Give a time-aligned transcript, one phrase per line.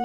[0.00, 0.04] I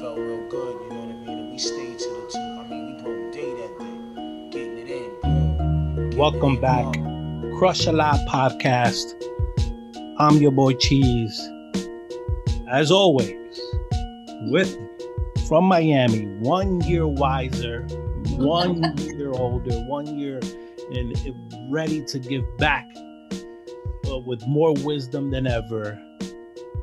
[0.00, 1.38] felt real good, you know what I mean?
[1.38, 2.38] And we stayed to the two.
[2.38, 5.20] I mean, we broke day that day, getting it in.
[5.22, 5.94] Boom.
[6.10, 6.92] Getting Welcome in, back.
[6.94, 7.56] boom.
[7.56, 9.14] Crush a Lot podcast.
[10.18, 11.40] I'm your boy Cheese.
[12.68, 13.60] As always,
[14.50, 14.86] with me
[15.46, 17.82] from Miami, one year wiser,
[18.30, 20.40] one year older, one year
[20.90, 21.16] and
[21.70, 22.88] ready to give back
[24.10, 25.96] uh, with more wisdom than ever.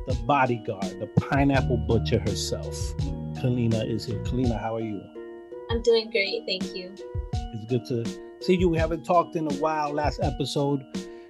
[0.07, 2.75] The bodyguard, the pineapple butcher herself.
[3.41, 4.19] Kalina is here.
[4.23, 5.01] Kalina, how are you?
[5.69, 6.93] I'm doing great, thank you.
[7.33, 8.69] It's good to see you.
[8.69, 9.91] We haven't talked in a while.
[9.93, 10.81] Last episode,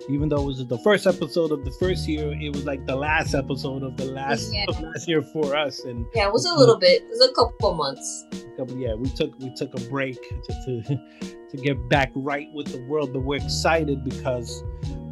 [0.10, 2.96] even though it was the first episode of the first year, it was like the
[2.96, 4.66] last episode of the last Yeah.
[4.68, 5.84] of last year for us.
[5.84, 7.02] And Yeah, it was a little bit.
[7.02, 8.26] It was a couple months.
[8.56, 11.00] couple- yeah, we took we took a break to, to
[11.50, 13.12] to get back right with the world.
[13.12, 14.64] But we're excited because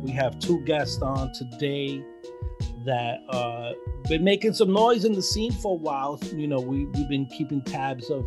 [0.03, 2.03] we have two guests on today
[2.85, 3.73] that uh
[4.07, 6.19] been making some noise in the scene for a while.
[6.33, 8.25] You know, we we've been keeping tabs of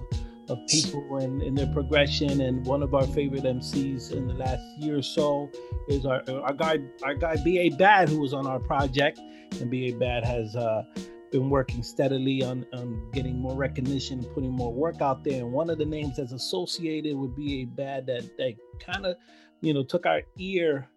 [0.49, 2.41] of people and, their progression.
[2.41, 5.51] And one of our favorite MCs in the last year or so
[5.89, 9.21] is our our guy our guy BA Bad who was on our project.
[9.61, 10.83] And BA Bad has uh
[11.31, 15.43] been working steadily on, on getting more recognition and putting more work out there.
[15.43, 19.17] And one of the names that's associated with BA Bad that that kind of,
[19.61, 20.89] you know, took our ear,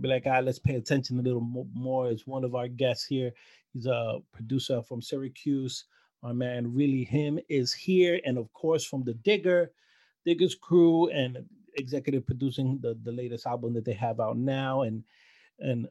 [0.00, 1.40] be like, ah, let's pay attention a little
[1.74, 2.10] more.
[2.10, 3.32] Is one of our guests here.
[3.72, 5.84] He's a producer from Syracuse.
[6.22, 9.72] Our man, really him, is here, and of course from the Digger,
[10.26, 11.38] Digger's crew, and
[11.76, 15.02] executive producing the the latest album that they have out now, and
[15.60, 15.88] and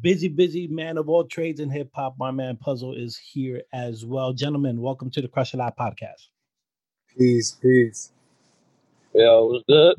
[0.00, 2.16] busy, busy man of all trades in hip hop.
[2.18, 4.32] My man Puzzle is here as well.
[4.32, 6.28] Gentlemen, welcome to the Crush a Lot podcast.
[7.16, 8.12] Peace, peace.
[9.14, 9.96] Yo, what's good?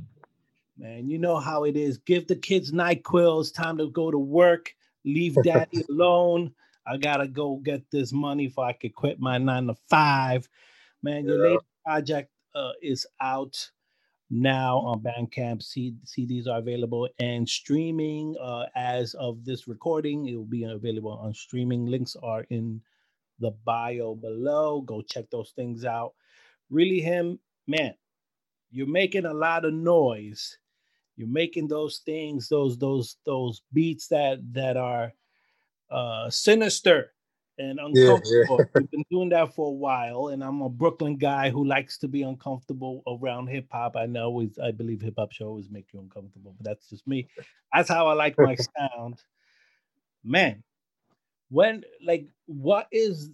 [0.80, 1.98] Man, you know how it is.
[1.98, 3.42] Give the kids NyQuil.
[3.42, 4.74] It's time to go to work.
[5.04, 6.54] Leave daddy alone.
[6.88, 10.48] I gotta go get this money if I could quit my nine to five.
[11.04, 11.52] Man, your Yeah.
[11.52, 13.70] latest project uh, is out
[14.30, 15.62] now on Bandcamp.
[15.62, 20.28] C- CDs are available and streaming uh, as of this recording.
[20.28, 21.88] It will be available on streaming.
[21.88, 22.82] Links are in
[23.40, 24.82] the bio below.
[24.82, 26.14] Go check those things out.
[26.70, 27.96] Really, him, man,
[28.72, 30.58] you're making a lot of noise.
[31.20, 35.12] You're making those things, those those those beats that that are
[35.92, 37.12] uh sinister
[37.58, 38.46] and Yeah, yeah.
[38.46, 38.66] uncomfortable.
[38.76, 42.08] We've been doing that for a while, and I'm a Brooklyn guy who likes to
[42.08, 43.98] be uncomfortable around hip hop.
[43.98, 47.06] I know always I believe hip hop show always make you uncomfortable, but that's just
[47.06, 47.28] me.
[47.74, 49.22] That's how I like my sound.
[50.24, 50.64] Man,
[51.50, 53.30] when like what is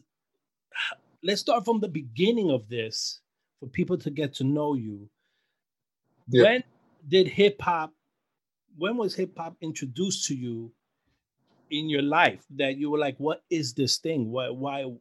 [1.24, 3.22] let's start from the beginning of this
[3.60, 5.08] for people to get to know you.
[6.28, 6.44] Yeah.
[6.44, 6.64] When
[7.08, 7.94] did hip hop
[8.78, 10.72] when was hip hop introduced to you
[11.72, 14.32] in your life that you were like, what is this thing?
[14.32, 14.92] Why why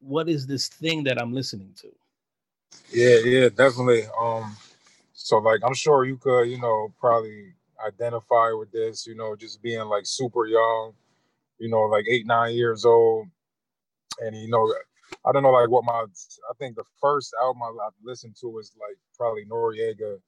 [0.00, 1.88] what is this thing that I'm listening to?
[2.92, 4.04] Yeah, yeah, definitely.
[4.18, 4.56] Um,
[5.12, 7.54] so like I'm sure you could, you know, probably
[7.86, 10.92] identify with this, you know, just being like super young,
[11.58, 13.28] you know, like eight, nine years old.
[14.20, 14.72] And you know,
[15.26, 18.72] I don't know like what my I think the first album I listened to was
[18.80, 20.18] like probably Noreaga,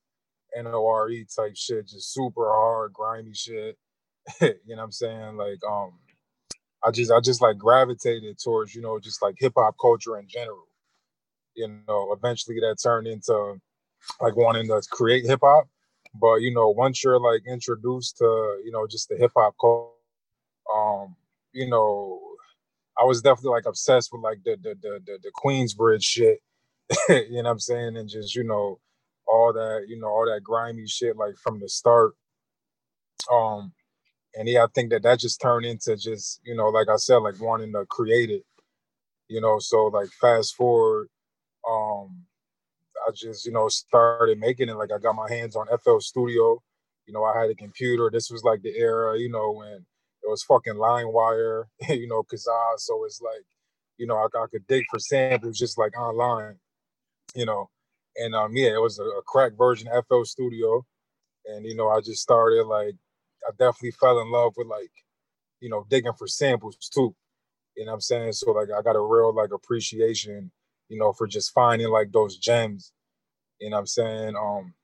[0.56, 3.76] N O R E type shit, just super hard, grimy shit.
[4.40, 5.36] you know what I'm saying?
[5.36, 5.92] Like um
[6.84, 10.28] I just I just like gravitated towards, you know, just like hip hop culture in
[10.28, 10.66] general.
[11.54, 13.60] You know, eventually that turned into
[14.20, 15.68] like wanting to create hip hop.
[16.14, 18.24] But you know, once you're like introduced to,
[18.64, 19.92] you know, just the hip hop culture,
[20.74, 21.16] um,
[21.52, 22.20] you know,
[23.00, 26.40] I was definitely like obsessed with like the the the the, the Queensbridge shit.
[27.08, 27.96] you know what I'm saying?
[27.96, 28.78] And just, you know,
[29.32, 32.12] all that, you know, all that grimy shit like from the start.
[33.32, 33.72] Um
[34.34, 37.18] and yeah, I think that that just turned into just, you know, like I said,
[37.18, 38.44] like wanting to create it,
[39.28, 39.58] you know.
[39.58, 41.08] So like fast forward,
[41.68, 42.24] um,
[43.06, 44.76] I just, you know, started making it.
[44.76, 46.62] Like I got my hands on FL Studio,
[47.06, 48.10] you know, I had a computer.
[48.10, 49.84] This was like the era, you know, when
[50.22, 52.78] it was fucking LimeWire, you know, Kazaa.
[52.78, 53.44] So it's like,
[53.98, 56.56] you know, I, I could dig for samples just like online,
[57.34, 57.68] you know.
[58.16, 60.84] And um, yeah, it was a, a crack version FL Studio,
[61.46, 62.94] and you know, I just started like
[63.46, 64.92] I definitely fell in love with like,
[65.60, 67.14] you know, digging for samples too.
[67.76, 68.32] You know what I'm saying?
[68.32, 70.50] So like I got a real like appreciation,
[70.88, 72.92] you know, for just finding like those gems.
[73.60, 74.36] You know what I'm saying?
[74.36, 74.74] Um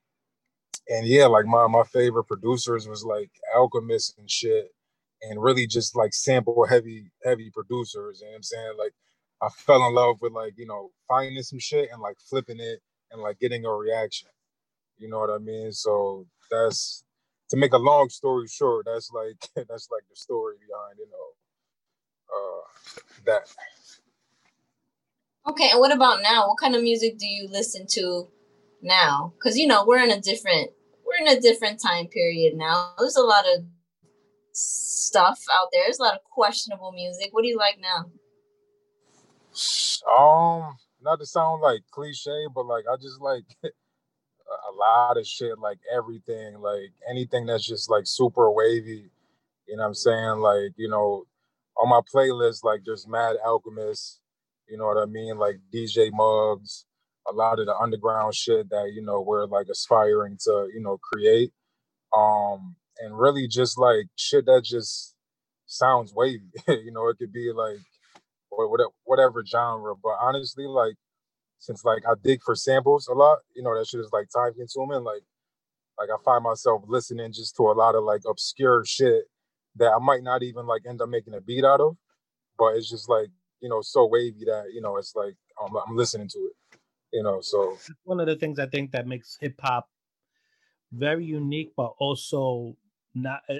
[0.89, 4.69] and yeah, like my my favorite producers was like Alchemist and shit,
[5.21, 8.21] and really just like sample heavy, heavy producers.
[8.21, 8.73] You know what I'm saying?
[8.79, 8.93] Like
[9.41, 12.81] I fell in love with like, you know, finding some shit and like flipping it
[13.11, 14.29] and like getting a reaction.
[14.97, 15.71] You know what I mean?
[15.71, 17.03] So that's
[17.49, 19.37] to make a long story short, that's like
[19.69, 21.27] that's like the story behind, you know,
[22.35, 22.61] uh,
[23.25, 23.47] that.
[25.47, 26.47] Okay, and what about now?
[26.47, 28.27] What kind of music do you listen to
[28.81, 29.33] now?
[29.35, 30.71] Because you know we're in a different
[31.05, 32.93] we're in a different time period now.
[32.99, 33.63] There's a lot of
[34.51, 35.83] stuff out there.
[35.85, 37.29] There's a lot of questionable music.
[37.31, 38.11] What do you like now?
[40.07, 43.43] Um, not to sound like cliche, but like I just like
[44.49, 49.11] a lot of shit, like everything, like anything that's just like super wavy.
[49.67, 50.39] You know what I'm saying?
[50.39, 51.25] Like, you know,
[51.77, 54.19] on my playlist, like there's Mad Alchemist,
[54.67, 55.37] you know what I mean?
[55.37, 56.85] Like DJ Muggs,
[57.27, 60.97] a lot of the underground shit that, you know, we're like aspiring to, you know,
[60.97, 61.51] create.
[62.15, 65.15] Um, and really just like shit that just
[65.67, 66.49] sounds wavy.
[66.67, 67.79] you know, it could be like
[68.67, 69.93] whatever whatever genre.
[70.01, 70.95] But honestly, like
[71.59, 74.53] since like I dig for samples a lot, you know, that shit is like time
[74.53, 75.03] consuming.
[75.03, 75.23] Like
[75.99, 79.25] like I find myself listening just to a lot of like obscure shit
[79.75, 81.97] that I might not even like end up making a beat out of,
[82.57, 83.27] but it's just like
[83.61, 86.79] you know so wavy that you know it's like um, I'm listening to it,
[87.13, 87.39] you know.
[87.41, 89.89] So one of the things I think that makes hip hop
[90.91, 92.75] very unique, but also
[93.13, 93.55] not uh,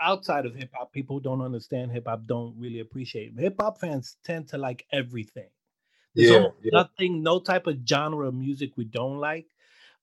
[0.00, 0.92] outside of hip hop.
[0.92, 4.86] People who don't understand hip hop don't really appreciate hip hop fans tend to like
[4.92, 5.48] everything.
[6.14, 9.46] There's yeah, yeah, nothing, no type of genre of music we don't like,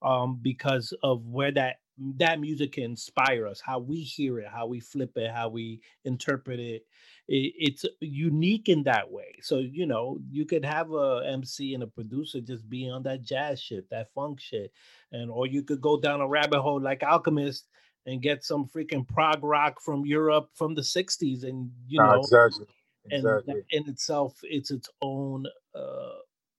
[0.01, 1.77] um, because of where that
[2.17, 5.81] that music can inspire us, how we hear it, how we flip it, how we
[6.03, 6.85] interpret it.
[7.27, 7.53] it.
[7.57, 9.39] It's unique in that way.
[9.41, 13.23] So you know, you could have a MC and a producer just be on that
[13.23, 14.71] jazz shit, that funk shit,
[15.11, 17.67] and or you could go down a rabbit hole like Alchemist
[18.05, 22.65] and get some freaking prog rock from Europe from the '60s, and you know, exactly,
[23.09, 23.53] exactly.
[23.53, 25.45] and in itself, it's its own.
[25.73, 26.15] Uh,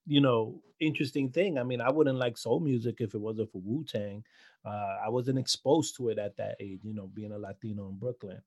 [0.08, 1.58] you know, interesting thing.
[1.58, 4.22] I mean, I wouldn't like soul music if it wasn't for Wu Tang.
[4.64, 7.98] Uh, I wasn't exposed to it at that age, you know, being a Latino in
[7.98, 8.40] Brooklyn.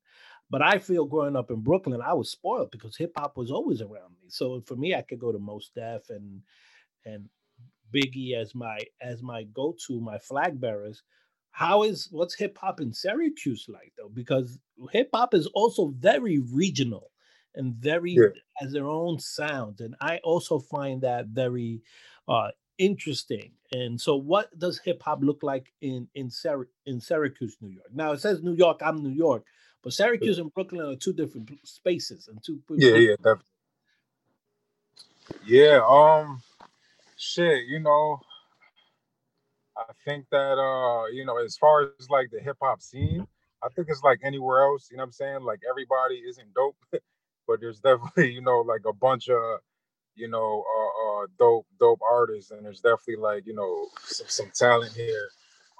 [0.50, 3.80] But I feel growing up in Brooklyn, I was spoiled because hip hop was always
[3.80, 4.28] around me.
[4.28, 6.42] So for me, I could go to Mos Def and
[7.04, 7.28] and
[7.94, 11.02] Biggie as my as my go to, my flag bearers.
[11.52, 14.08] How is what's hip hop in Syracuse like though?
[14.08, 14.58] Because
[14.92, 17.10] hip hop is also very regional
[17.54, 18.28] and very yeah.
[18.54, 21.82] has their own sound, and I also find that very
[22.28, 22.48] uh,
[22.78, 23.52] interesting.
[23.72, 27.88] And so, what does hip hop look like in in, Syr- in Syracuse, New York?
[27.92, 28.80] Now it says New York.
[28.84, 29.44] I'm New York,
[29.82, 32.60] but Syracuse and Brooklyn are two different spaces and two.
[32.70, 33.44] Yeah, yeah, definitely.
[35.44, 35.80] Yeah.
[35.88, 36.42] Um.
[37.16, 37.66] Shit.
[37.66, 38.20] You know.
[39.88, 43.26] I think that uh, you know, as far as like the hip hop scene,
[43.62, 44.88] I think it's like anywhere else.
[44.90, 45.42] You know what I'm saying?
[45.42, 46.76] Like everybody isn't dope,
[47.46, 49.60] but there's definitely you know like a bunch of
[50.14, 54.50] you know uh, uh, dope dope artists, and there's definitely like you know some, some
[54.54, 55.30] talent here.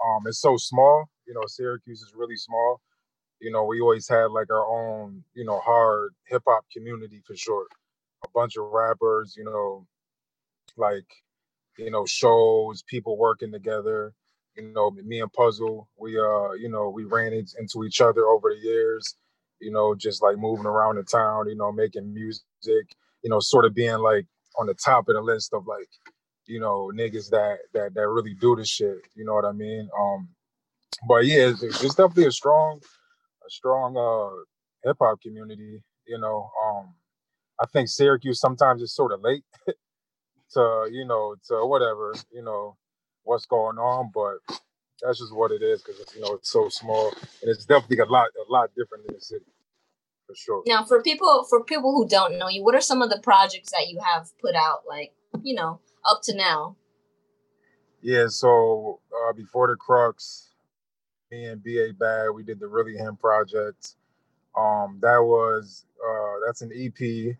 [0.04, 1.08] Um, it's so small.
[1.26, 2.80] You know, Syracuse is really small.
[3.40, 7.36] You know, we always had like our own you know hard hip hop community for
[7.36, 7.66] sure.
[8.24, 9.86] A bunch of rappers, you know,
[10.76, 11.06] like
[11.80, 14.12] you know, shows, people working together.
[14.56, 18.50] You know, me and Puzzle, we uh, you know, we ran into each other over
[18.54, 19.14] the years.
[19.60, 21.48] You know, just like moving around the town.
[21.48, 22.44] You know, making music.
[23.22, 24.26] You know, sort of being like
[24.58, 25.88] on the top of the list of like,
[26.46, 28.98] you know, niggas that that that really do this shit.
[29.14, 29.88] You know what I mean?
[29.98, 30.28] Um,
[31.08, 32.80] but yeah, it's, it's definitely a strong,
[33.46, 34.44] a strong uh
[34.84, 35.82] hip hop community.
[36.06, 36.94] You know, um,
[37.60, 39.44] I think Syracuse sometimes is sort of late
[40.52, 42.76] to you know to whatever you know
[43.24, 44.60] what's going on, but
[45.02, 47.08] that's just what it is because you know it's so small
[47.40, 49.44] and it's definitely a lot a lot different in the city
[50.30, 50.62] for sure.
[50.66, 53.70] Now, for people for people who don't know you, what are some of the projects
[53.72, 56.76] that you have put out, like you know, up to now?
[58.02, 60.50] Yeah, so uh, before the Crux,
[61.30, 63.96] me and BA Bad, we did the Really Him project.
[64.58, 67.36] Um, that was uh, that's an EP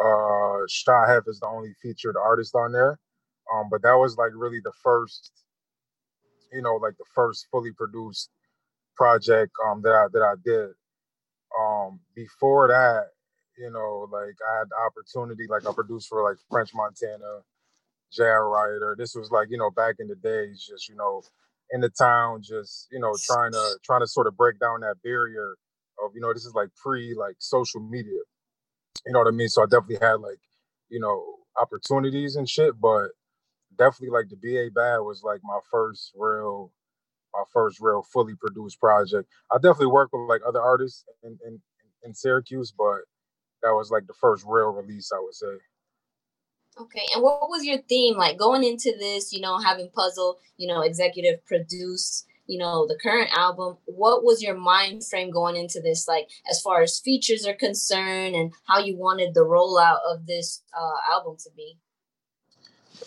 [0.00, 2.98] uh Shahef is the only featured artist on there.
[3.54, 5.32] Um, but that was like really the first,
[6.52, 8.30] you know, like the first fully produced
[8.96, 10.70] project um that I that I did.
[11.58, 13.08] Um before that,
[13.58, 17.40] you know, like I had the opportunity, like I produced for like French Montana,
[18.12, 18.48] J.R.
[18.50, 18.94] Writer.
[18.98, 21.22] This was like, you know, back in the days, just, you know,
[21.72, 24.96] in the town, just, you know, trying to trying to sort of break down that
[25.04, 25.56] barrier
[26.04, 28.20] of, you know, this is like pre like social media.
[29.06, 29.48] You know what I mean?
[29.48, 30.38] So I definitely had like,
[30.88, 31.24] you know,
[31.60, 33.08] opportunities and shit, but
[33.76, 36.72] definitely like the BA Bad was like my first real
[37.34, 39.28] my first real fully produced project.
[39.50, 41.60] I definitely worked with like other artists in, in,
[42.02, 43.00] in Syracuse, but
[43.62, 45.56] that was like the first real release, I would say.
[46.78, 49.32] Okay, and what was your theme like going into this?
[49.32, 54.42] You know, having Puzzle, you know, executive produce you know the current album what was
[54.42, 58.78] your mind frame going into this like as far as features are concerned and how
[58.78, 61.76] you wanted the rollout of this uh, album to be?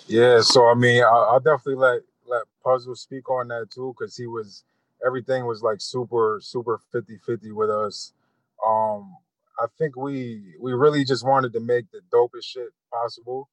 [0.07, 4.15] Yeah so i mean I, i'll definitely let let puzzle speak on that too because
[4.15, 4.63] he was
[5.05, 8.13] everything was like super super 50 50 with us.
[8.65, 9.15] Um
[9.59, 13.49] i think we we really just wanted to make the dopest shit possible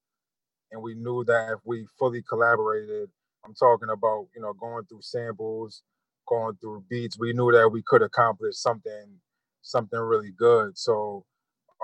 [0.70, 3.10] and we knew that if we fully collaborated
[3.44, 5.82] I'm talking about, you know, going through samples,
[6.28, 7.18] going through beats.
[7.18, 9.20] We knew that we could accomplish something,
[9.62, 10.78] something really good.
[10.78, 11.24] So,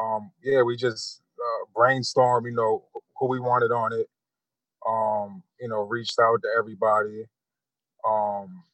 [0.01, 2.85] um, yeah, we just uh, brainstormed, you know,
[3.19, 4.09] who we wanted on it.
[4.89, 7.27] Um, you know, reached out to everybody.
[8.09, 8.65] Um,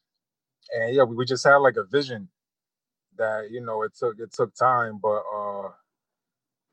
[0.74, 2.28] and yeah, we, we just had like a vision
[3.18, 5.70] that, you know, it took it took time, but uh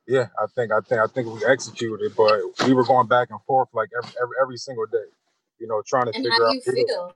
[0.07, 3.41] yeah, I think I think I think we executed, but we were going back and
[3.43, 5.09] forth like every every, every single day
[5.61, 6.51] you know, trying to and figure how out.
[6.51, 7.15] do you feel?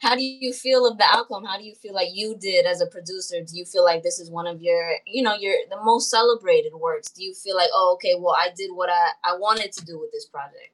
[0.00, 1.44] How do you feel of the outcome?
[1.44, 3.40] How do you feel like you did as a producer?
[3.42, 6.74] Do you feel like this is one of your, you know, your the most celebrated
[6.74, 7.10] works?
[7.10, 10.00] Do you feel like, oh, okay, well, I did what I I wanted to do
[10.00, 10.72] with this project?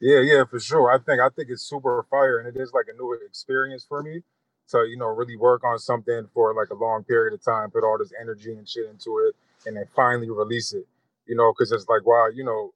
[0.00, 0.90] Yeah, yeah, for sure.
[0.92, 4.02] I think I think it's super fire, and it is like a new experience for
[4.02, 4.22] me
[4.70, 7.84] to you know really work on something for like a long period of time, put
[7.84, 9.34] all this energy and shit into it,
[9.66, 10.86] and then finally release it.
[11.26, 12.74] You know, because it's like wow, you know,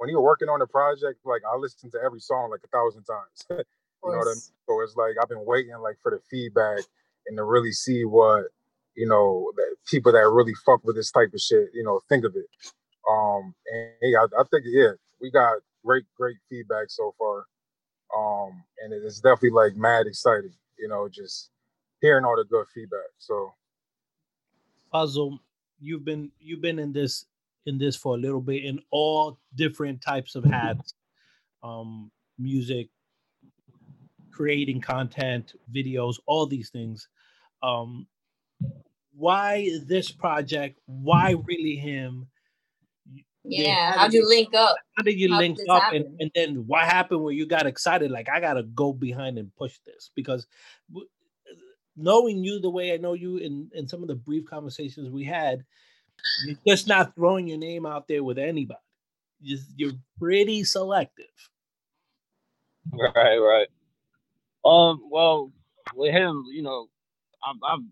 [0.00, 3.04] when you're working on a project, like I listen to every song like a thousand
[3.04, 3.44] times.
[3.50, 3.56] you
[4.10, 4.40] know what I mean?
[4.66, 6.80] So it's like I've been waiting like for the feedback
[7.26, 8.44] and to really see what
[8.96, 12.24] you know that people that really fuck with this type of shit, you know, think
[12.24, 12.46] of it.
[13.10, 17.44] Um, and yeah, I, I think yeah, we got great, great feedback so far.
[18.16, 21.50] Um, and it's definitely like mad exciting, you know, just
[22.00, 23.12] hearing all the good feedback.
[23.18, 23.52] So,
[24.90, 25.40] Puzzle,
[25.78, 27.26] you've been you've been in this
[27.66, 30.94] in this for a little bit in all different types of hats.
[31.62, 32.88] Um music
[34.30, 37.08] creating content videos all these things.
[37.62, 38.06] Um
[39.12, 40.78] why this project?
[40.86, 42.28] Why really him?
[43.44, 44.76] Yeah how did you link up?
[44.96, 48.10] how did you how link up and, and then what happened when you got excited?
[48.10, 50.46] Like i gotta go behind and push this because
[51.96, 55.24] knowing you the way i know you in in some of the brief conversations we
[55.24, 55.64] had
[56.46, 58.80] you're just not throwing your name out there with anybody.
[59.42, 61.26] You're pretty selective.
[62.92, 63.66] Right, right.
[64.64, 65.52] Um, well,
[65.94, 66.88] with him, you know,
[67.44, 67.84] I've I've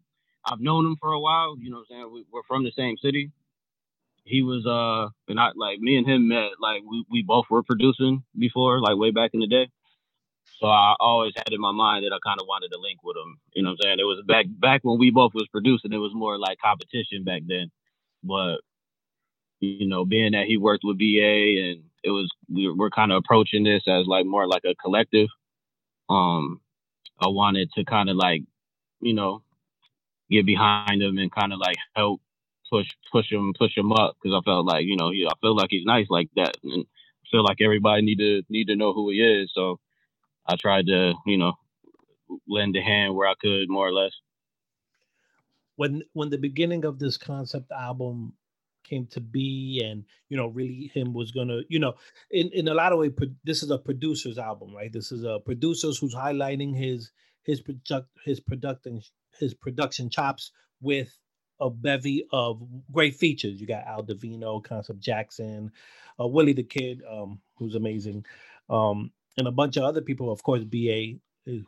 [0.44, 1.56] I've known him for a while.
[1.58, 3.30] You know, I'm saying we, we're from the same city.
[4.24, 7.62] He was uh, and I like me and him met like we we both were
[7.62, 9.68] producing before, like way back in the day.
[10.60, 13.16] So I always had in my mind that I kind of wanted to link with
[13.16, 13.38] him.
[13.54, 14.00] You know what I'm saying?
[14.00, 15.92] It was back back when we both was producing.
[15.92, 17.70] It was more like competition back then.
[18.22, 18.58] But
[19.60, 23.18] you know, being that he worked with BA and it was we we're kind of
[23.18, 25.28] approaching this as like more like a collective.
[26.08, 26.60] Um,
[27.20, 28.42] I wanted to kind of like,
[29.00, 29.42] you know,
[30.30, 32.20] get behind him and kind of like help
[32.70, 35.56] push push him push him up because I felt like you know he I feel
[35.56, 36.84] like he's nice like that and
[37.30, 39.50] feel like everybody need to need to know who he is.
[39.54, 39.80] So
[40.46, 41.54] I tried to you know
[42.48, 44.12] lend a hand where I could more or less
[45.78, 48.32] when when the beginning of this concept album
[48.82, 51.94] came to be and you know really him was gonna you know
[52.32, 53.10] in in a lot of way
[53.44, 54.92] this is a producer's album right?
[54.92, 57.12] This is a producer's who's highlighting his
[57.44, 59.00] his product his production
[59.38, 61.16] his production chops with
[61.60, 62.60] a bevy of
[62.92, 63.60] great features.
[63.60, 65.70] You got al divino concept jackson
[66.20, 68.24] uh, willie the kid um who's amazing
[68.68, 71.14] um and a bunch of other people of course ba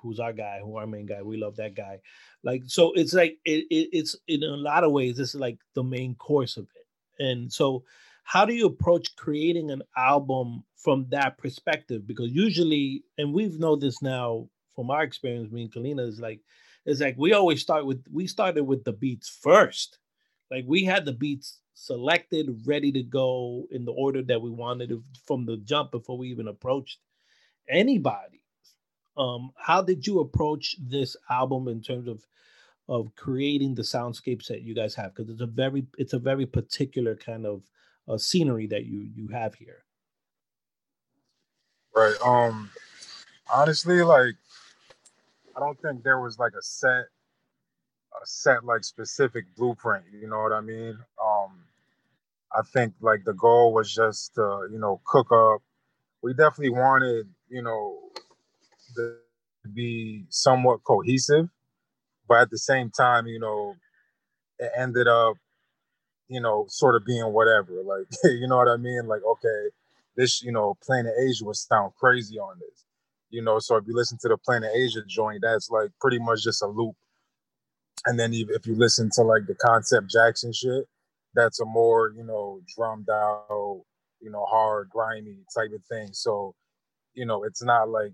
[0.00, 1.22] who's our guy, who our main guy.
[1.22, 2.00] We love that guy.
[2.42, 5.82] Like so, it's like it, it, it's in a lot of ways is like the
[5.82, 7.22] main course of it.
[7.22, 7.84] And so,
[8.24, 12.06] how do you approach creating an album from that perspective?
[12.06, 16.40] Because usually, and we've know this now from our experience, me and Kalina is like,
[16.86, 19.98] it's like we always start with we started with the beats first.
[20.50, 24.92] Like we had the beats selected, ready to go in the order that we wanted
[25.26, 26.98] from the jump before we even approached
[27.68, 28.39] anybody
[29.20, 32.26] um, how did you approach this album in terms of
[32.88, 35.14] of creating the soundscapes that you guys have?
[35.14, 37.62] Because it's a very it's a very particular kind of
[38.08, 39.84] uh, scenery that you you have here.
[41.94, 42.16] Right.
[42.24, 42.70] Um.
[43.52, 44.36] Honestly, like
[45.54, 47.04] I don't think there was like a set
[48.22, 50.04] a set like specific blueprint.
[50.18, 50.98] You know what I mean?
[51.22, 51.64] Um.
[52.52, 55.62] I think like the goal was just to you know cook up.
[56.22, 58.10] We definitely wanted you know
[58.96, 59.16] to
[59.72, 61.48] be somewhat cohesive,
[62.28, 63.74] but at the same time, you know,
[64.58, 65.34] it ended up,
[66.28, 67.72] you know, sort of being whatever.
[67.84, 69.06] Like, you know what I mean?
[69.06, 69.70] Like, okay,
[70.16, 72.84] this, you know, Planet Asia would sound crazy on this.
[73.30, 76.42] You know, so if you listen to the Planet Asia joint, that's like pretty much
[76.42, 76.96] just a loop.
[78.06, 80.84] And then if you listen to like the Concept Jackson shit,
[81.34, 83.82] that's a more you know drummed out,
[84.20, 86.08] you know, hard, grimy type of thing.
[86.12, 86.54] So,
[87.14, 88.12] you know, it's not like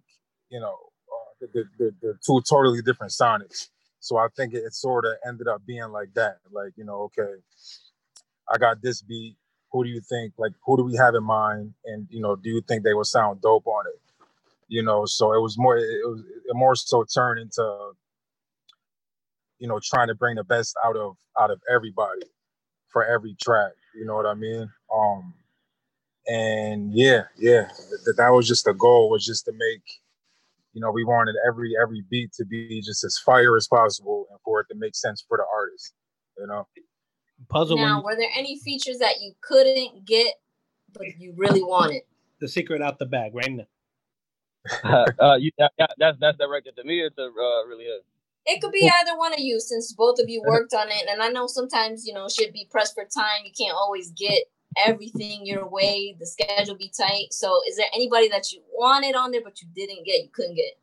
[0.51, 0.77] you know
[1.13, 3.69] uh, the, the, the two totally different sonics.
[4.01, 6.39] So I think it, it sort of ended up being like that.
[6.53, 7.35] Like you know, okay,
[8.53, 9.37] I got this beat.
[9.73, 10.35] Who do you think?
[10.39, 11.75] Like, who do we have in mind?
[11.85, 14.01] And you know, do you think they will sound dope on it?
[14.69, 15.77] You know, so it was more.
[15.77, 17.93] It was it more so turned into
[19.59, 22.23] you know trying to bring the best out of out of everybody
[22.89, 23.73] for every track.
[23.95, 24.71] You know what I mean?
[24.95, 25.35] Um,
[26.27, 27.69] and yeah, yeah,
[28.05, 29.83] that that was just the goal was just to make,
[30.77, 34.39] you know, we wanted every every beat to be just as fire as possible and
[34.45, 35.95] for it to make sense for the artist.
[36.39, 36.69] You know.
[37.49, 37.79] Puzzle.
[37.79, 40.35] Now, were there any features that you couldn't get,
[40.93, 42.03] but you really wanted?
[42.41, 43.65] The secret out the bag, right now.
[44.85, 48.03] uh, uh, you, that, that's that's directed to me or to uh, really is.
[48.45, 51.09] It could be either one of you since both of you worked on it.
[51.11, 53.45] And I know sometimes, you know, should be pressed for time.
[53.45, 54.45] You can't always get
[54.85, 56.17] everything your way.
[56.19, 57.33] The schedule be tight.
[57.33, 60.57] So is there anybody that you wanted on there but you didn't get, you couldn't
[60.57, 60.79] get?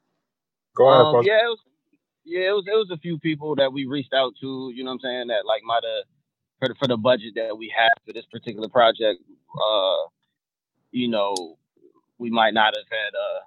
[0.75, 1.15] Go ahead.
[1.15, 1.59] Um, yeah, it was,
[2.25, 4.91] yeah, it was it was a few people that we reached out to, you know
[4.91, 6.05] what I'm saying, that like might have
[6.59, 9.21] for the, for the budget that we had for this particular project,
[9.61, 10.07] uh,
[10.91, 11.57] you know,
[12.17, 13.41] we might not have had uh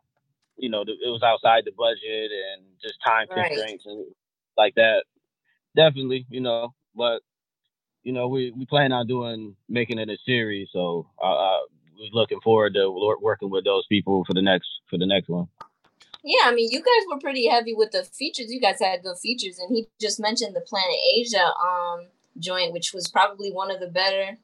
[0.58, 3.48] you know, it was outside the budget and just time right.
[3.48, 4.06] constraints and
[4.56, 5.04] like that.
[5.76, 7.20] Definitely, you know, but
[8.06, 11.58] you know, we we plan on doing making it a series, so uh
[11.98, 12.88] we're looking forward to
[13.20, 15.48] working with those people for the next for the next one.
[16.22, 18.52] Yeah, I mean, you guys were pretty heavy with the features.
[18.52, 22.06] You guys had good features, and he just mentioned the Planet Asia um
[22.38, 24.38] joint, which was probably one of the better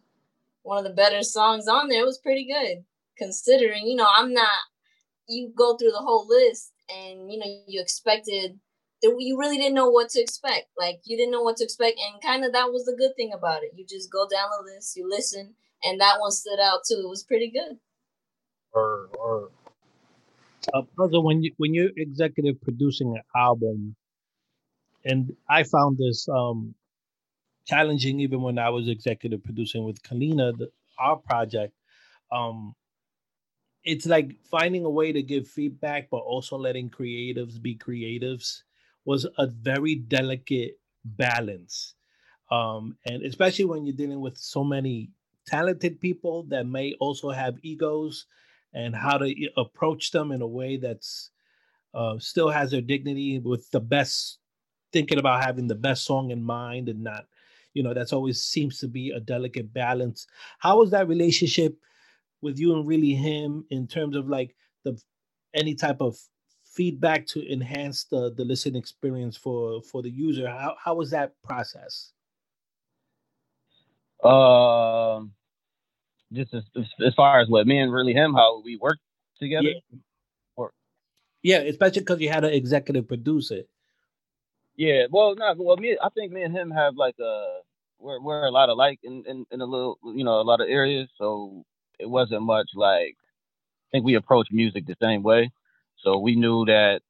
[0.65, 2.03] one of the better songs on there.
[2.03, 2.85] It was pretty good
[3.17, 4.59] considering, you know, I'm not
[5.29, 8.59] you go through the whole list and you know you expected
[9.03, 12.23] you really didn't know what to expect like you didn't know what to expect and
[12.23, 13.73] kind of that was the good thing about it.
[13.77, 17.01] You just go down the list you listen and that one stood out too.
[17.05, 17.79] It was pretty good.
[18.73, 19.51] Or or
[20.75, 23.97] uh, puzzle when you when you're executive producing an album
[25.05, 26.75] and i found this um
[27.67, 31.73] challenging even when i was executive producing with kalina the, our project
[32.31, 32.75] um
[33.85, 38.63] it's like finding a way to give feedback but also letting creatives be creatives
[39.05, 41.95] was a very delicate balance.
[42.51, 45.11] Um, and especially when you're dealing with so many
[45.47, 48.27] talented people that may also have egos
[48.75, 51.31] and how to approach them in a way that's
[51.95, 54.39] uh, still has their dignity with the best
[54.93, 57.27] thinking about having the best song in mind and not
[57.75, 60.27] you know that's always seems to be a delicate balance.
[60.59, 61.79] How was that relationship
[62.41, 65.01] with you and really him in terms of like the
[65.55, 66.19] any type of
[66.73, 70.49] feedback to enhance the the listening experience for for the user?
[70.49, 72.13] How how was that process?
[74.25, 75.33] Um
[76.33, 76.63] just as,
[77.05, 78.99] as far as what me and really him how we work
[79.39, 79.69] together?
[79.69, 79.99] Yeah,
[80.57, 80.73] or
[81.43, 83.63] yeah especially because you had an executive producer.
[84.77, 87.61] Yeah well not well me i think me and him have like a
[87.99, 90.69] we're, we're a lot alike in, in in a little you know a lot of
[90.69, 91.65] areas so
[91.99, 93.17] it wasn't much like
[93.93, 95.51] I think we approach music the same way.
[96.05, 97.01] So we knew that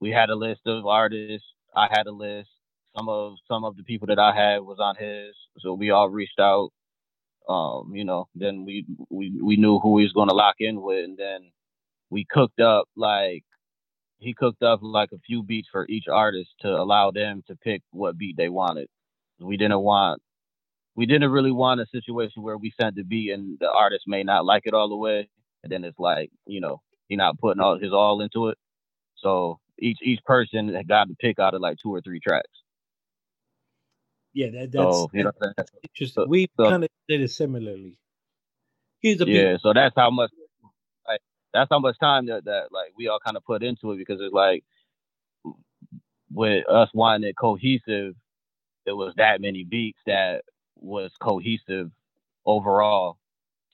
[0.00, 1.46] we had a list of artists.
[1.76, 2.50] I had a list.
[2.96, 5.34] Some of some of the people that I had was on his.
[5.60, 6.70] So we all reached out.
[7.48, 11.04] Um, you know, then we we we knew who he was gonna lock in with
[11.04, 11.52] and then
[12.10, 13.44] we cooked up like
[14.18, 17.82] he cooked up like a few beats for each artist to allow them to pick
[17.92, 18.88] what beat they wanted.
[19.40, 20.22] We didn't want
[20.96, 24.24] we didn't really want a situation where we sent the beat and the artist may
[24.24, 25.28] not like it all the way,
[25.64, 26.80] and then it's like you know
[27.12, 28.56] he not putting all his all into it.
[29.16, 32.48] So each each person got to pick out of like two or three tracks.
[34.32, 36.24] Yeah, that, that's, so, you know, that's interesting.
[36.24, 37.98] So, we so, kind of did it similarly.
[39.00, 40.30] He's a yeah, so that's how much
[41.06, 41.20] like
[41.52, 44.18] that's how much time that, that like we all kind of put into it because
[44.22, 44.64] it's like
[46.32, 48.14] with us wanting it cohesive,
[48.86, 50.44] it was that many beats that
[50.76, 51.90] was cohesive
[52.46, 53.18] overall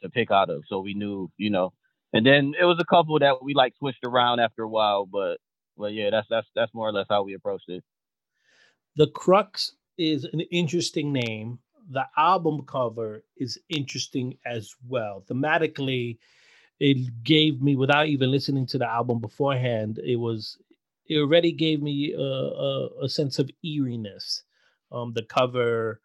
[0.03, 0.65] to pick out of.
[0.67, 1.73] So we knew, you know,
[2.13, 5.39] and then it was a couple that we like switched around after a while, but
[5.77, 7.85] but yeah, that's that's that's more or less how we approached it.
[8.97, 11.59] The Crux is an interesting name.
[11.91, 15.25] The album cover is interesting as well.
[15.29, 16.19] Thematically,
[16.81, 20.59] it gave me without even listening to the album beforehand, it was
[21.07, 24.43] it already gave me a, a, a sense of eeriness.
[24.93, 26.01] Um, the cover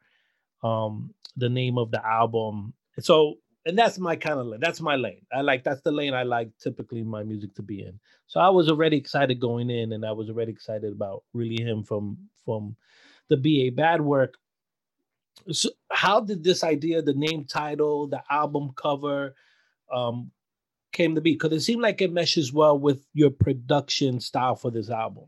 [0.63, 2.73] um, the name of the album.
[2.99, 4.59] So and that's my kind of lane.
[4.59, 5.25] That's my lane.
[5.31, 7.99] I like that's the lane I like typically my music to be in.
[8.27, 11.83] So I was already excited going in, and I was already excited about really him
[11.83, 12.75] from from
[13.29, 14.35] the BA Bad Work.
[15.51, 19.35] So how did this idea, the name title, the album cover,
[19.91, 20.31] um,
[20.91, 21.33] came to be?
[21.33, 25.25] Because it seemed like it meshes well with your production style for this album.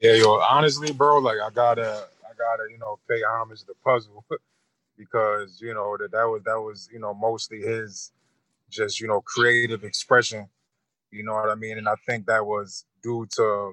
[0.00, 3.74] Yeah, yo, honestly, bro, like I gotta, I gotta, you know, pay homage to the
[3.84, 4.24] Puzzle
[5.04, 8.12] because you know that that was that was you know mostly his
[8.70, 10.48] just you know creative expression.
[11.10, 11.78] You know what I mean?
[11.78, 13.72] And I think that was due to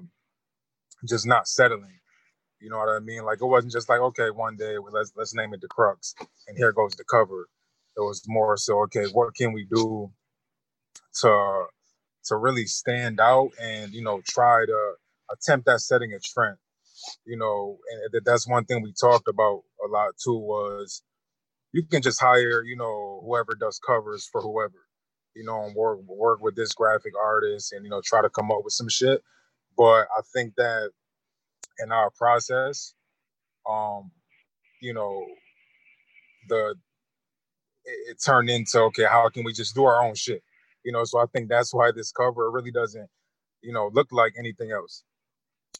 [1.08, 2.00] just not settling.
[2.60, 3.24] You know what I mean?
[3.24, 6.14] Like it wasn't just like okay, one day let's let's name it the Crux,
[6.48, 7.48] and here goes the cover.
[7.96, 10.10] It was more so okay, what can we do
[11.20, 11.66] to
[12.26, 14.92] to really stand out and you know try to
[15.32, 16.56] attempt at setting a trend.
[17.24, 17.78] You know,
[18.12, 21.02] and that's one thing we talked about a lot too was
[21.72, 24.86] you can just hire, you know, whoever does covers for whoever,
[25.36, 28.50] you know, and work work with this graphic artist and you know try to come
[28.52, 29.22] up with some shit.
[29.78, 30.90] But I think that
[31.80, 32.94] in our process,
[33.70, 34.10] um,
[34.82, 35.26] you know,
[36.48, 36.76] the
[37.86, 40.42] it, it turned into okay, how can we just do our own shit?
[40.84, 43.08] You know, so I think that's why this cover really doesn't,
[43.62, 45.04] you know, look like anything else.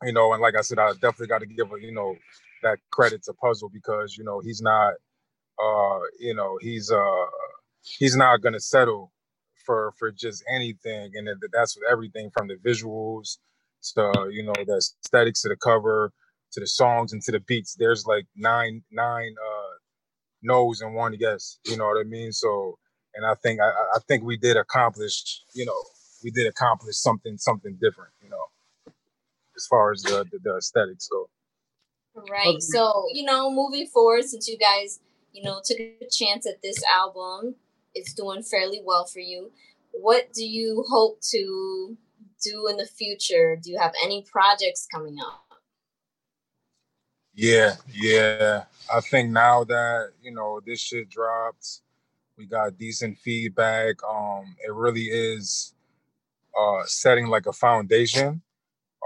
[0.03, 2.17] You know, and like I said, I definitely got to give a, you know,
[2.63, 4.95] that credit to Puzzle because you know he's not
[5.59, 7.27] uh, you know, he's uh
[7.99, 9.13] he's not gonna settle
[9.65, 13.39] for for just anything, and that's with everything from the visuals
[13.95, 16.13] to you know the aesthetics to the cover
[16.53, 17.75] to the songs and to the beats.
[17.79, 19.71] There's like nine nine uh
[20.43, 21.59] no's and one yes.
[21.65, 22.33] You know what I mean?
[22.33, 22.79] So,
[23.15, 25.43] and I think I, I think we did accomplish.
[25.55, 25.83] You know,
[26.25, 28.13] we did accomplish something something different.
[28.23, 28.93] You know,
[29.57, 31.29] as far as the the, the aesthetics go.
[32.31, 32.61] Right.
[32.61, 35.01] So you know, moving forward, since you guys
[35.33, 37.57] you know, took a chance at this album.
[37.95, 39.51] It's doing fairly well for you.
[39.93, 41.97] What do you hope to
[42.43, 43.57] do in the future?
[43.57, 45.45] Do you have any projects coming up?
[47.35, 48.65] Yeah, yeah.
[48.93, 51.81] I think now that, you know, this shit dropped,
[52.37, 53.97] we got decent feedback.
[54.03, 55.75] Um, it really is
[56.59, 58.43] uh setting like a foundation.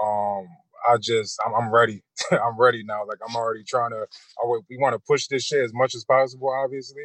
[0.01, 0.47] Um,
[0.87, 2.03] I just I'm, I'm ready.
[2.31, 3.05] I'm ready now.
[3.07, 4.05] Like I'm already trying to.
[4.05, 7.03] I, we want to push this shit as much as possible, obviously,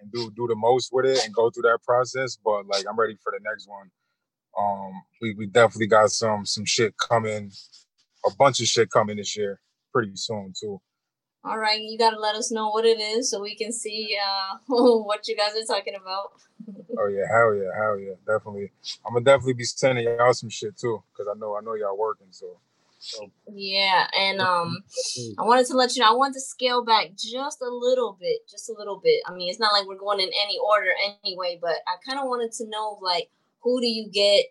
[0.00, 2.36] and do do the most with it and go through that process.
[2.42, 3.90] But like I'm ready for the next one.
[4.58, 7.52] Um, we we definitely got some some shit coming,
[8.26, 9.60] a bunch of shit coming this year,
[9.92, 10.80] pretty soon too.
[11.42, 14.56] All right, you gotta let us know what it is so we can see uh,
[14.68, 16.32] what you guys are talking about.
[16.98, 18.72] oh yeah, hell yeah, hell yeah, definitely.
[19.06, 21.96] I'm gonna definitely be sending y'all some shit too, cause I know I know y'all
[21.96, 22.58] working so.
[23.02, 23.32] So.
[23.48, 24.76] Yeah, and um,
[25.38, 28.40] I wanted to let you know I want to scale back just a little bit,
[28.48, 29.22] just a little bit.
[29.26, 30.90] I mean, it's not like we're going in any order
[31.24, 33.30] anyway, but I kind of wanted to know like
[33.62, 34.44] who do you get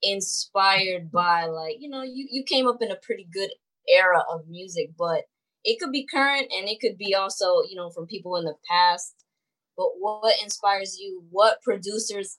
[0.00, 1.46] inspired by?
[1.46, 3.50] Like, you know, you you came up in a pretty good
[3.88, 5.24] era of music, but
[5.64, 8.54] it could be current and it could be also you know from people in the
[8.70, 9.16] past.
[9.76, 11.24] But what inspires you?
[11.30, 12.38] What producers,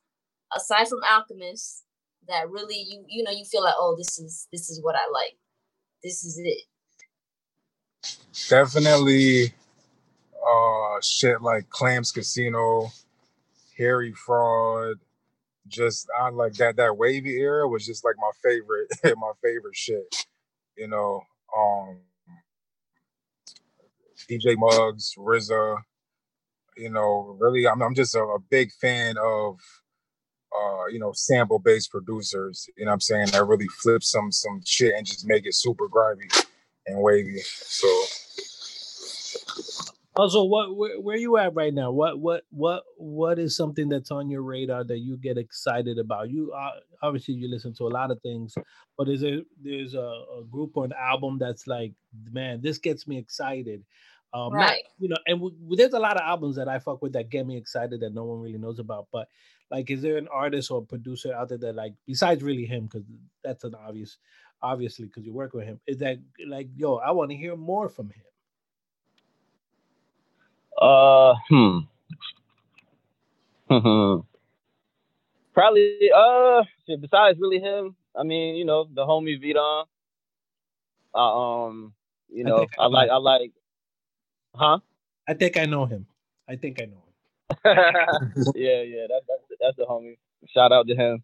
[0.55, 1.82] aside from Alchemist,
[2.27, 5.09] that really you you know you feel like oh this is this is what I
[5.11, 5.37] like.
[6.03, 6.63] This is it.
[8.49, 9.53] Definitely
[10.45, 12.91] uh shit like Clams Casino,
[13.77, 14.97] Harry Fraud,
[15.67, 20.25] just I like that that wavy era was just like my favorite my favorite shit.
[20.77, 21.21] You know,
[21.57, 21.99] um
[24.29, 25.77] DJ Muggs, RZA,
[26.77, 29.59] you know, really I'm I'm just a, a big fan of
[30.55, 34.31] uh, you know, sample based producers, you know what I'm saying, that really flip some
[34.31, 36.27] some shit and just make it super grimy
[36.87, 37.39] and wavy.
[37.41, 37.87] So
[40.15, 41.91] also what where, where you at right now?
[41.91, 46.29] What what what what is something that's on your radar that you get excited about?
[46.29, 48.55] You uh, obviously you listen to a lot of things,
[48.97, 49.99] but is there there's a,
[50.39, 51.93] a group or an album that's like,
[52.31, 53.83] man, this gets me excited.
[54.33, 54.67] Um, right.
[54.67, 57.29] Not, you know, and w- there's a lot of albums that I fuck with that
[57.29, 59.07] get me excited that no one really knows about.
[59.11, 59.27] But
[59.73, 63.01] like, is there an artist or producer out there that like, besides really him, because
[63.43, 64.17] that's an obvious,
[64.61, 67.89] obviously, because you work with him, is that like, yo, I want to hear more
[67.89, 68.23] from him.
[70.79, 71.79] Uh, hmm.
[75.55, 76.63] Probably, uh,
[76.99, 79.85] besides really him, I mean, you know, the homie Vidon.
[81.15, 81.93] Uh, um,
[82.29, 83.51] you know, I, I, I like, I like,
[84.53, 84.79] huh?
[85.27, 86.05] I think I know him.
[86.47, 87.13] I think I know him.
[88.55, 90.17] yeah, yeah, that, that's that's the homie.
[90.53, 91.23] Shout out to him.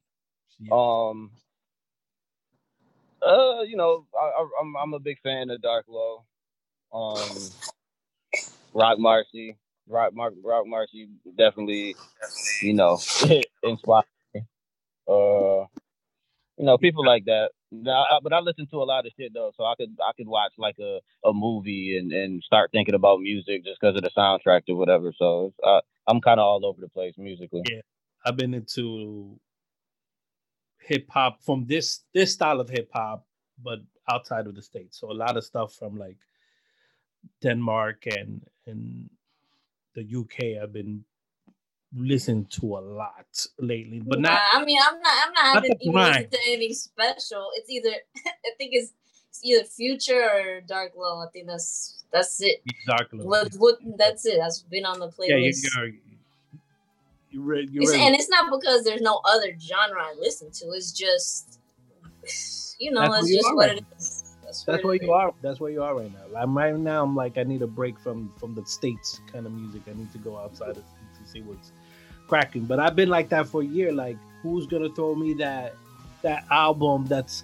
[0.59, 0.71] Yeah.
[0.71, 1.31] Um,
[3.21, 6.23] uh, you know, I, am I'm, I'm a big fan of Dark Lo.
[6.93, 7.37] Um,
[8.73, 9.55] Roc Marci,
[9.87, 11.95] Rock Mark Roc Marci definitely,
[12.61, 12.99] you know,
[13.63, 14.05] inspired.
[15.07, 15.65] Uh,
[16.57, 17.49] you know, people like that.
[17.71, 20.11] Now, I, but I listen to a lot of shit though, so I could I
[20.17, 24.01] could watch like a, a movie and, and start thinking about music just because of
[24.01, 25.13] the soundtrack or whatever.
[25.17, 27.61] So uh, I'm kind of all over the place musically.
[27.69, 27.81] Yeah,
[28.25, 29.39] I've been into
[30.79, 33.25] hip hop from this this style of hip hop,
[33.63, 33.79] but
[34.09, 34.99] outside of the states.
[34.99, 36.17] So a lot of stuff from like
[37.41, 39.09] Denmark and and
[39.95, 40.61] the UK.
[40.61, 41.03] I've been
[41.95, 44.39] listening to a lot lately, but not.
[44.53, 45.13] I mean, I'm not.
[45.25, 47.49] I'm not, not even listening to anything special.
[47.55, 47.89] It's either
[48.25, 48.93] I think it's
[49.29, 51.19] it's either Future or Dark Lo.
[51.19, 52.61] I think that's that's it.
[52.87, 53.25] Dark Lo.
[53.25, 54.37] What, what, that's it.
[54.39, 55.27] That's been on the playlist.
[55.29, 55.93] Yeah, you're,
[57.31, 60.65] you're, you're, you're and it's not because there's no other genre I listen to.
[60.71, 61.59] It's just
[62.79, 63.77] you know, that's, just what right.
[63.77, 64.23] it is.
[64.43, 65.33] That's, that's where you are.
[65.41, 66.39] That's where you are right now.
[66.39, 67.03] I'm right now.
[67.03, 69.81] I'm like I need a break from from the states kind of music.
[69.87, 70.81] I need to go outside to
[71.25, 71.71] see what's
[72.27, 72.65] cracking.
[72.65, 73.91] But I've been like that for a year.
[73.91, 75.75] Like, who's gonna throw me that
[76.23, 77.43] that album that's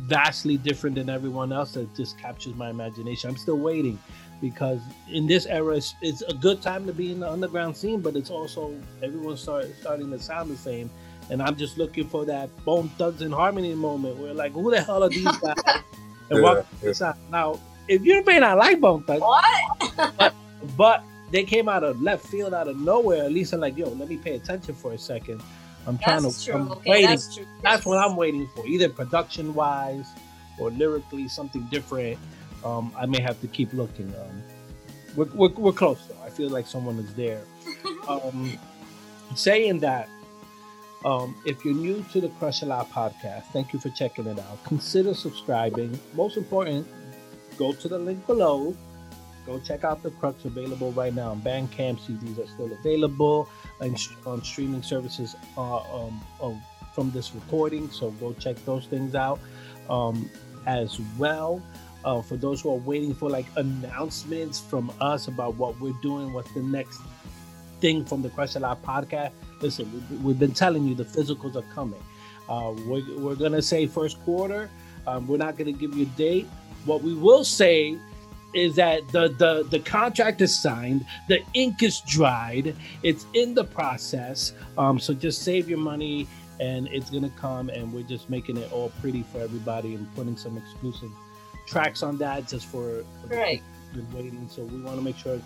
[0.00, 3.30] vastly different than everyone else that just captures my imagination?
[3.30, 3.98] I'm still waiting
[4.40, 8.00] because in this era, it's, it's a good time to be in the underground scene,
[8.00, 10.90] but it's also everyone's start, starting to sound the same
[11.30, 14.82] and I'm just looking for that Bone Thugs and Harmony moment where like, who the
[14.82, 15.56] hell are these guys?
[16.30, 17.12] and yeah, yeah.
[17.30, 20.14] Now, if you may not like Bone Thugs, what?
[20.18, 20.34] but,
[20.76, 23.24] but, they came out of left field, out of nowhere.
[23.24, 25.42] At least I'm like, yo, let me pay attention for a second.
[25.86, 26.50] I'm trying that's to.
[26.52, 26.60] True.
[26.60, 27.10] I'm okay, waiting.
[27.10, 27.46] That's, true.
[27.62, 30.08] that's what I'm waiting for, either production wise
[30.58, 32.18] or lyrically something different.
[32.64, 34.12] Um, I may have to keep looking.
[34.14, 34.42] Um,
[35.16, 36.16] we're, we're, we're close though.
[36.24, 37.42] I feel like someone is there.
[38.08, 38.58] um,
[39.34, 40.08] saying that,
[41.04, 44.38] um, if you're new to the Crush a Lot podcast, thank you for checking it
[44.38, 44.64] out.
[44.64, 45.98] Consider subscribing.
[46.14, 46.86] Most important,
[47.58, 48.76] go to the link below.
[49.46, 52.00] Go check out the Crux available right now on Bandcamp.
[52.00, 53.48] CDs are still available
[53.80, 56.62] and on streaming services uh, um, um,
[56.94, 57.90] from this recording.
[57.90, 59.40] So go check those things out
[59.90, 60.30] um,
[60.66, 61.62] as well.
[62.04, 66.32] Uh, for those who are waiting for like announcements from us about what we're doing,
[66.32, 67.00] what's the next
[67.80, 71.68] thing from the Crush a Lot podcast, listen, we've been telling you the physicals are
[71.74, 72.02] coming.
[72.48, 74.68] Uh, we're, we're going to say first quarter.
[75.06, 76.46] Um, we're not going to give you a date.
[76.84, 77.98] What we will say
[78.54, 83.64] is that the, the, the contract is signed, the ink is dried, it's in the
[83.64, 84.52] process.
[84.76, 86.26] Um, so just save your money
[86.60, 87.70] and it's to come.
[87.70, 91.10] And we're just making it all pretty for everybody and putting some exclusive
[91.66, 93.62] tracks on that just for, for right.
[93.94, 94.48] been waiting.
[94.48, 95.40] So we want to make sure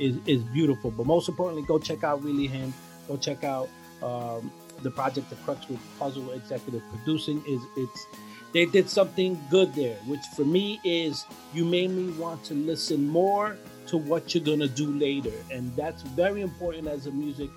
[0.00, 0.90] is is beautiful.
[0.90, 2.72] But most importantly, go check out Really Him.
[3.06, 3.68] Go check out
[4.02, 4.50] um,
[4.82, 7.44] the project the Crux with Puzzle Executive Producing.
[7.46, 8.06] Is it's
[8.52, 13.08] they did something good there, which for me is you made me want to listen
[13.08, 17.50] more to what you're gonna do later, and that's very important as a music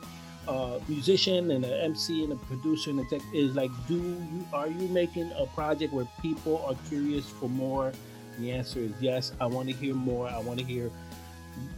[0.47, 4.47] uh, musician and an MC and a producer and a tech is like, do you
[4.53, 7.91] are you making a project where people are curious for more?
[8.39, 9.31] The answer is yes.
[9.39, 10.27] I want to hear more.
[10.27, 10.91] I want to hear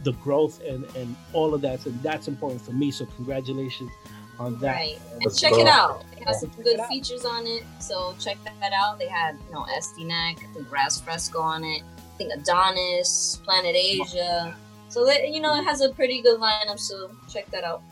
[0.04, 1.84] the growth and and all of that.
[1.86, 2.90] And that's important for me.
[2.90, 3.90] So congratulations
[4.38, 4.74] on that.
[4.74, 4.98] Right.
[5.20, 6.04] And check it out.
[6.15, 8.98] it has some good features on it so check that out.
[8.98, 13.40] They had you know sd neck i think grass fresco on it i think adonis
[13.44, 14.56] planet asia.
[14.88, 17.82] So that you know it has a pretty good lineup so check that out.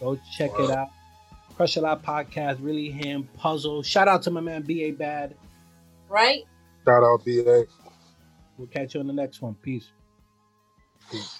[0.00, 0.90] Go check it out.
[1.56, 3.82] Crush a lot podcast really him puzzle.
[3.82, 5.36] Shout out to my man ba bad.
[6.08, 6.44] Right?
[6.86, 7.66] Shout out ba
[8.56, 9.54] we'll catch you on the next one.
[9.62, 9.88] Peace.
[11.10, 11.39] Peace.